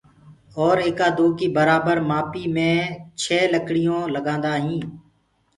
[0.61, 2.71] اور ايڪآ دو ڪي برآبر مآپي مي
[3.21, 4.85] ڇي لڪڙيو لگآندآ هينٚ